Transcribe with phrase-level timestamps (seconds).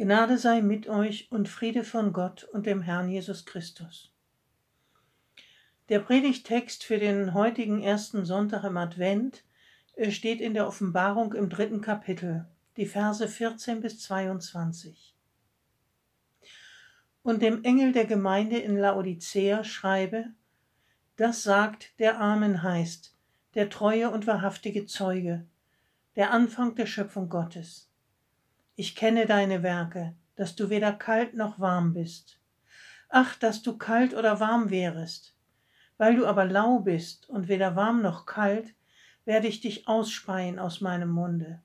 [0.00, 4.10] Gnade sei mit euch und Friede von Gott und dem Herrn Jesus Christus.
[5.90, 9.44] Der Predigtext für den heutigen ersten Sonntag im Advent
[9.96, 12.46] äh, steht in der Offenbarung im dritten Kapitel,
[12.78, 15.14] die Verse 14 bis 22.
[17.22, 20.28] Und dem Engel der Gemeinde in Laodicea schreibe,
[21.16, 23.14] das sagt, der Amen heißt,
[23.52, 25.44] der treue und wahrhaftige Zeuge,
[26.16, 27.89] der Anfang der Schöpfung Gottes
[28.80, 32.40] ich kenne deine Werke, dass du weder kalt noch warm bist.
[33.10, 35.36] Ach, dass du kalt oder warm wärest.
[35.98, 38.74] Weil du aber lau bist und weder warm noch kalt,
[39.26, 41.60] werde ich dich ausspeien aus meinem Munde.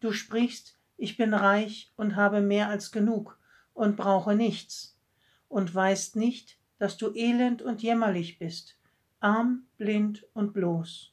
[0.00, 3.38] Du sprichst, ich bin reich und habe mehr als genug
[3.74, 4.98] und brauche nichts,
[5.46, 8.78] und weißt nicht, dass du elend und jämmerlich bist,
[9.20, 11.12] arm, blind und bloß.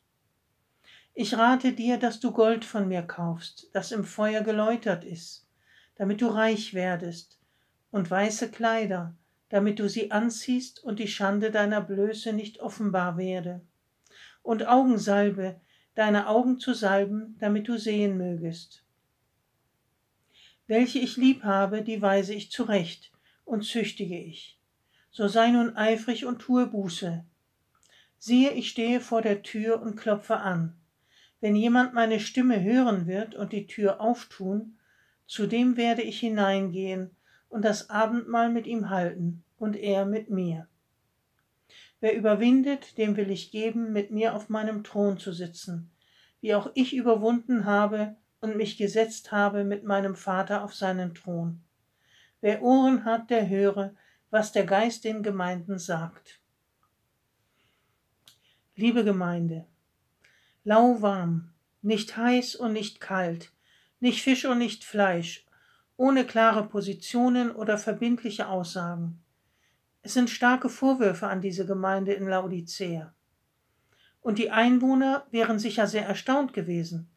[1.19, 5.47] Ich rate dir, dass du Gold von mir kaufst, das im Feuer geläutert ist,
[5.95, 7.39] damit du reich werdest,
[7.89, 9.17] und weiße Kleider,
[9.49, 13.65] damit du sie anziehst und die Schande deiner Blöße nicht offenbar werde,
[14.43, 15.59] und Augensalbe,
[15.95, 18.85] deine Augen zu salben, damit du sehen mögest.
[20.67, 23.11] Welche ich lieb habe, die weise ich zurecht
[23.43, 24.59] und züchtige ich.
[25.09, 27.25] So sei nun eifrig und tue Buße.
[28.19, 30.79] Siehe, ich stehe vor der Tür und klopfe an.
[31.39, 34.77] Wenn jemand meine Stimme hören wird und die Tür auftun,
[35.27, 37.11] zu dem werde ich hineingehen
[37.49, 40.67] und das Abendmahl mit ihm halten und er mit mir.
[41.99, 45.91] Wer überwindet, dem will ich geben, mit mir auf meinem Thron zu sitzen,
[46.41, 51.61] wie auch ich überwunden habe und mich gesetzt habe mit meinem Vater auf seinen Thron.
[52.41, 53.95] Wer Ohren hat, der höre,
[54.29, 56.39] was der Geist den Gemeinden sagt.
[58.75, 59.65] Liebe Gemeinde,
[60.67, 63.53] lauwarm, nicht heiß und nicht kalt,
[64.01, 65.45] nicht Fisch und nicht Fleisch,
[65.95, 69.23] ohne klare Positionen oder verbindliche Aussagen.
[70.01, 73.13] Es sind starke Vorwürfe an diese Gemeinde in Laodicea.
[74.19, 77.09] Und die Einwohner wären sicher sehr erstaunt gewesen,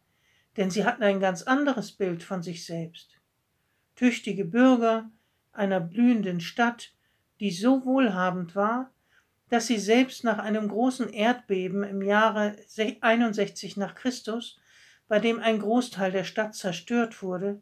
[0.57, 3.19] denn sie hatten ein ganz anderes Bild von sich selbst.
[3.97, 5.11] Tüchtige Bürger
[5.51, 6.95] einer blühenden Stadt,
[7.41, 8.93] die so wohlhabend war,
[9.51, 12.57] dass sie selbst nach einem großen Erdbeben im Jahre
[13.01, 14.59] 61 nach Christus,
[15.09, 17.61] bei dem ein Großteil der Stadt zerstört wurde,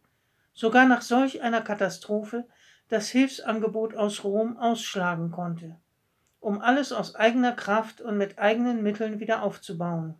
[0.52, 2.46] sogar nach solch einer Katastrophe
[2.88, 5.76] das Hilfsangebot aus Rom ausschlagen konnte,
[6.40, 10.14] um alles aus eigener Kraft und mit eigenen Mitteln wieder aufzubauen.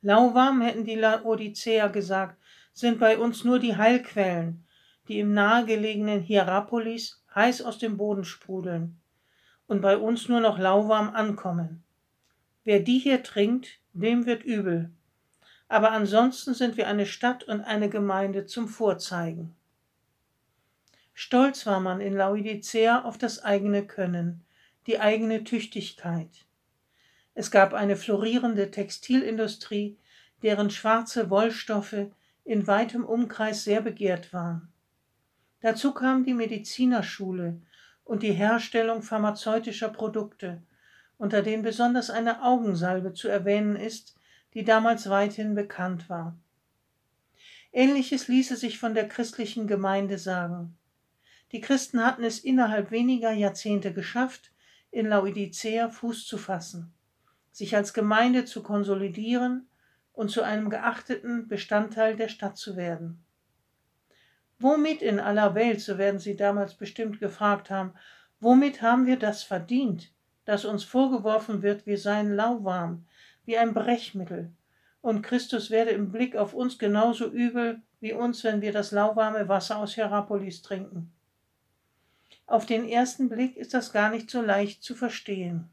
[0.00, 2.38] Lauwarm, hätten die Laodicea gesagt,
[2.72, 4.64] sind bei uns nur die Heilquellen,
[5.08, 8.98] die im nahegelegenen Hierapolis heiß aus dem Boden sprudeln
[9.74, 11.82] und bei uns nur noch lauwarm ankommen.
[12.62, 14.88] Wer die hier trinkt, dem wird übel.
[15.66, 19.56] Aber ansonsten sind wir eine Stadt und eine Gemeinde zum Vorzeigen.
[21.12, 24.44] Stolz war man in Laodicea auf das eigene Können,
[24.86, 26.46] die eigene Tüchtigkeit.
[27.34, 29.98] Es gab eine florierende Textilindustrie,
[30.44, 32.06] deren schwarze Wollstoffe
[32.44, 34.68] in weitem Umkreis sehr begehrt waren.
[35.62, 37.60] Dazu kam die Medizinerschule,
[38.04, 40.62] und die Herstellung pharmazeutischer Produkte,
[41.16, 44.16] unter denen besonders eine Augensalbe zu erwähnen ist,
[44.52, 46.38] die damals weithin bekannt war.
[47.72, 50.76] Ähnliches ließe sich von der christlichen Gemeinde sagen.
[51.50, 54.52] Die Christen hatten es innerhalb weniger Jahrzehnte geschafft,
[54.90, 56.92] in Laodicea Fuß zu fassen,
[57.50, 59.68] sich als Gemeinde zu konsolidieren
[60.12, 63.23] und zu einem geachteten Bestandteil der Stadt zu werden.
[64.64, 67.92] Womit in aller Welt, so werden Sie damals bestimmt gefragt haben,
[68.40, 70.10] womit haben wir das verdient,
[70.46, 73.04] dass uns vorgeworfen wird, wir seien lauwarm,
[73.44, 74.54] wie ein Brechmittel,
[75.02, 79.50] und Christus werde im Blick auf uns genauso übel wie uns, wenn wir das lauwarme
[79.50, 81.12] Wasser aus Hierapolis trinken.
[82.46, 85.68] Auf den ersten Blick ist das gar nicht so leicht zu verstehen.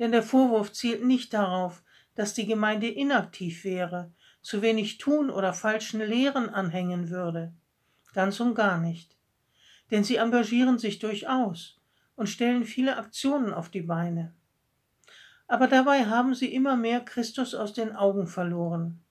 [0.00, 1.84] Denn der Vorwurf zielt nicht darauf,
[2.16, 4.10] dass die Gemeinde inaktiv wäre,
[4.46, 7.52] zu wenig tun oder falschen Lehren anhängen würde.
[8.14, 9.16] Ganz und gar nicht.
[9.90, 11.80] Denn sie engagieren sich durchaus
[12.14, 14.32] und stellen viele Aktionen auf die Beine.
[15.48, 19.02] Aber dabei haben sie immer mehr Christus aus den Augen verloren.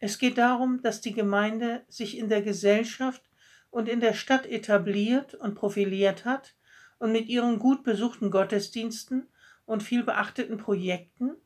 [0.00, 3.22] Es geht darum, dass die Gemeinde sich in der Gesellschaft
[3.70, 6.56] und in der Stadt etabliert und profiliert hat
[6.98, 9.28] und mit ihren gut besuchten Gottesdiensten
[9.64, 11.36] und viel beachteten Projekten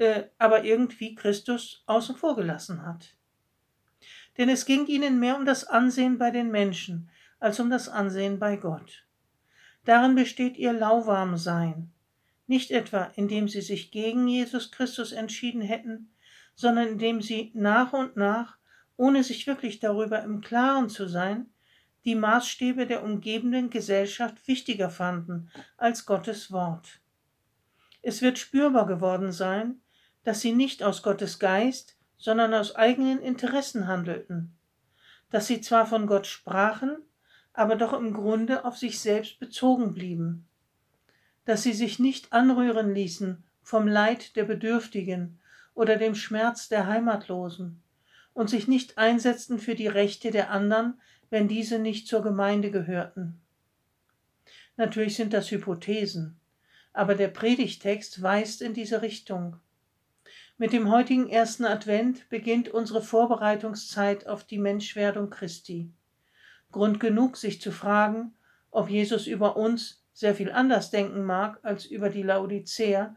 [0.00, 3.14] äh, aber irgendwie Christus außen vor gelassen hat.
[4.38, 8.38] Denn es ging ihnen mehr um das Ansehen bei den Menschen als um das Ansehen
[8.38, 9.06] bei Gott.
[9.84, 11.92] Darin besteht ihr Lauwarmsein,
[12.46, 16.12] nicht etwa indem sie sich gegen Jesus Christus entschieden hätten,
[16.54, 18.56] sondern indem sie nach und nach
[18.96, 21.50] ohne sich wirklich darüber im Klaren zu sein,
[22.04, 27.00] die Maßstäbe der umgebenden Gesellschaft wichtiger fanden als Gottes Wort.
[28.02, 29.80] Es wird spürbar geworden sein,
[30.24, 34.56] dass sie nicht aus Gottes Geist, sondern aus eigenen Interessen handelten,
[35.30, 36.96] dass sie zwar von Gott sprachen,
[37.52, 40.46] aber doch im Grunde auf sich selbst bezogen blieben,
[41.44, 45.40] dass sie sich nicht anrühren ließen vom Leid der Bedürftigen
[45.74, 47.82] oder dem Schmerz der Heimatlosen
[48.34, 51.00] und sich nicht einsetzten für die Rechte der anderen,
[51.30, 53.40] wenn diese nicht zur Gemeinde gehörten.
[54.76, 56.38] Natürlich sind das Hypothesen,
[56.92, 59.56] aber der Predigtext weist in diese Richtung.
[60.60, 65.90] Mit dem heutigen ersten Advent beginnt unsere Vorbereitungszeit auf die Menschwerdung Christi.
[66.70, 68.34] Grund genug, sich zu fragen,
[68.70, 73.16] ob Jesus über uns sehr viel anders denken mag als über die Laodicea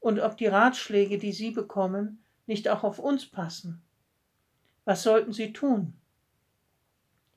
[0.00, 3.80] und ob die Ratschläge, die sie bekommen, nicht auch auf uns passen.
[4.84, 5.94] Was sollten sie tun?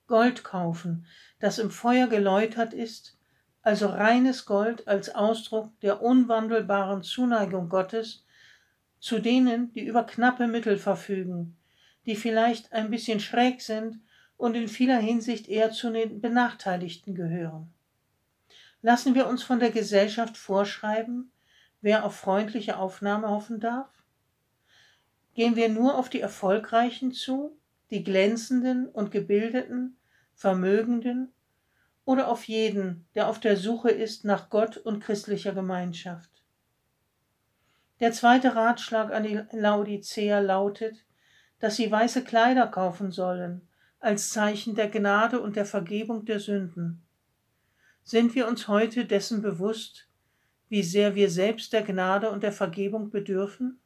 [0.08, 1.06] Gold kaufen,
[1.38, 3.16] das im Feuer geläutert ist,
[3.62, 8.26] also reines Gold als Ausdruck der unwandelbaren Zuneigung Gottes
[9.06, 11.56] zu denen, die über knappe Mittel verfügen,
[12.08, 14.00] die vielleicht ein bisschen schräg sind
[14.36, 17.72] und in vieler Hinsicht eher zu den Benachteiligten gehören.
[18.82, 21.32] Lassen wir uns von der Gesellschaft vorschreiben,
[21.82, 23.92] wer auf freundliche Aufnahme hoffen darf?
[25.36, 27.56] Gehen wir nur auf die Erfolgreichen zu,
[27.92, 29.98] die Glänzenden und Gebildeten,
[30.34, 31.32] Vermögenden
[32.06, 36.35] oder auf jeden, der auf der Suche ist nach Gott und christlicher Gemeinschaft?
[38.02, 41.06] Der zweite Ratschlag an die Laodicea lautet,
[41.60, 43.68] dass sie weiße Kleider kaufen sollen
[44.00, 47.02] als Zeichen der Gnade und der Vergebung der Sünden.
[48.04, 50.08] Sind wir uns heute dessen bewusst,
[50.70, 53.80] wie sehr wir selbst der Gnade und der Vergebung bedürfen?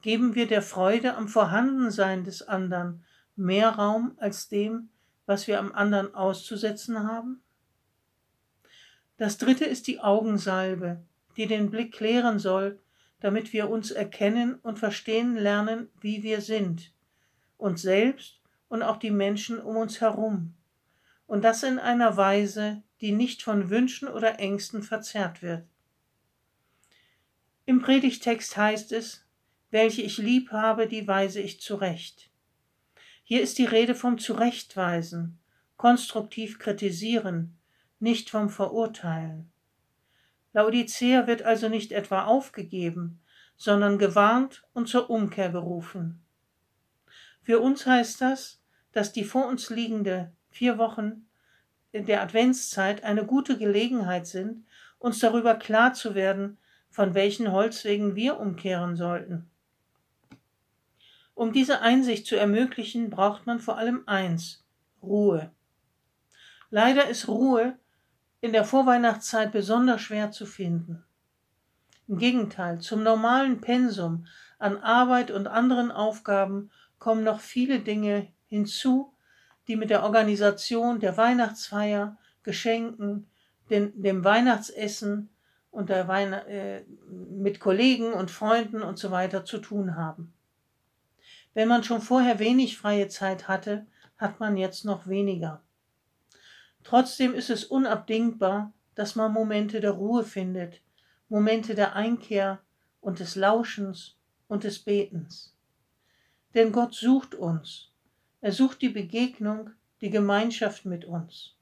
[0.00, 3.04] Geben wir der Freude am Vorhandensein des anderen
[3.36, 4.88] mehr Raum als dem,
[5.26, 7.40] was wir am anderen auszusetzen haben?
[9.16, 11.04] Das dritte ist die Augensalbe,
[11.36, 12.80] die den Blick klären soll,
[13.20, 16.92] damit wir uns erkennen und verstehen lernen, wie wir sind,
[17.56, 20.54] uns selbst und auch die Menschen um uns herum.
[21.26, 25.64] Und das in einer Weise, die nicht von Wünschen oder Ängsten verzerrt wird.
[27.64, 29.24] Im Predigtext heißt es,
[29.70, 32.28] welche ich lieb habe, die weise ich zurecht.
[33.22, 35.38] Hier ist die Rede vom Zurechtweisen,
[35.76, 37.56] konstruktiv kritisieren,
[38.00, 39.51] nicht vom Verurteilen.
[40.52, 43.20] Laodicea wird also nicht etwa aufgegeben,
[43.56, 46.22] sondern gewarnt und zur Umkehr gerufen.
[47.42, 48.60] Für uns heißt das,
[48.92, 51.26] dass die vor uns liegende vier Wochen
[51.92, 54.64] der Adventszeit eine gute Gelegenheit sind,
[54.98, 56.58] uns darüber klar zu werden,
[56.90, 59.50] von welchen Holzwegen wir umkehren sollten.
[61.34, 64.64] Um diese Einsicht zu ermöglichen, braucht man vor allem eins
[65.02, 65.50] Ruhe.
[66.70, 67.78] Leider ist Ruhe
[68.42, 71.04] in der Vorweihnachtszeit besonders schwer zu finden.
[72.08, 74.26] Im Gegenteil, zum normalen Pensum
[74.58, 79.14] an Arbeit und anderen Aufgaben kommen noch viele Dinge hinzu,
[79.68, 83.30] die mit der Organisation der Weihnachtsfeier, Geschenken,
[83.70, 85.30] den, dem Weihnachtsessen
[85.70, 90.34] und der Weihn äh, mit Kollegen und Freunden und so weiter zu tun haben.
[91.54, 93.86] Wenn man schon vorher wenig freie Zeit hatte,
[94.18, 95.62] hat man jetzt noch weniger.
[96.84, 100.80] Trotzdem ist es unabdingbar, dass man Momente der Ruhe findet,
[101.28, 102.60] Momente der Einkehr
[103.00, 104.16] und des Lauschens
[104.48, 105.56] und des Betens.
[106.54, 107.92] Denn Gott sucht uns
[108.42, 109.70] er sucht die Begegnung,
[110.00, 111.54] die Gemeinschaft mit uns.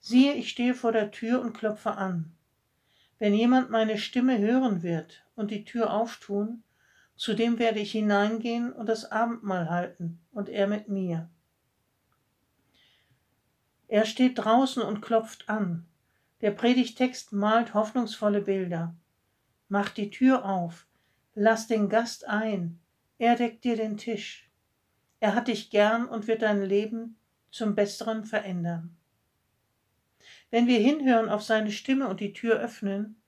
[0.00, 2.32] Siehe, ich stehe vor der Tür und klopfe an.
[3.18, 6.62] Wenn jemand meine Stimme hören wird und die Tür auftun,
[7.14, 11.28] zu dem werde ich hineingehen und das Abendmahl halten, und er mit mir.
[13.92, 15.84] Er steht draußen und klopft an.
[16.40, 18.96] Der Predigtext malt hoffnungsvolle Bilder.
[19.68, 20.86] Mach die Tür auf,
[21.34, 22.80] lass den Gast ein,
[23.18, 24.50] er deckt dir den Tisch.
[25.20, 27.18] Er hat dich gern und wird dein Leben
[27.50, 28.96] zum Besseren verändern.
[30.50, 33.20] Wenn wir hinhören auf seine Stimme und die Tür öffnen,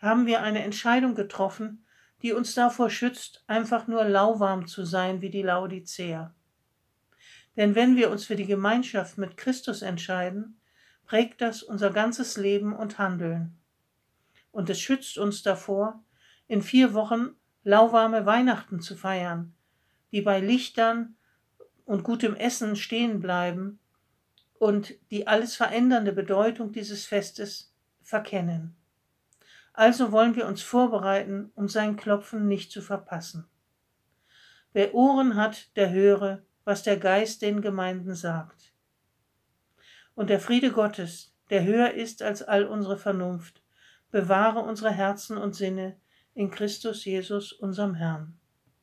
[0.00, 1.84] haben wir eine Entscheidung getroffen,
[2.22, 6.34] die uns davor schützt, einfach nur lauwarm zu sein wie die Laodicea.
[7.58, 10.60] Denn wenn wir uns für die Gemeinschaft mit Christus entscheiden,
[11.06, 13.58] prägt das unser ganzes Leben und Handeln.
[14.52, 16.04] Und es schützt uns davor,
[16.46, 17.30] in vier Wochen
[17.64, 19.56] lauwarme Weihnachten zu feiern,
[20.12, 21.16] die bei Lichtern
[21.84, 23.80] und gutem Essen stehen bleiben
[24.60, 28.76] und die alles verändernde Bedeutung dieses Festes verkennen.
[29.72, 33.48] Also wollen wir uns vorbereiten, um sein Klopfen nicht zu verpassen.
[34.72, 38.74] Wer Ohren hat, der höre, was der Geist den Gemeinden sagt.
[40.14, 43.62] Und der Friede Gottes, der höher ist als all unsere Vernunft,
[44.10, 45.96] bewahre unsere Herzen und Sinne
[46.34, 48.38] in Christus Jesus, unserem Herrn.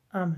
[0.08, 0.36] Amen.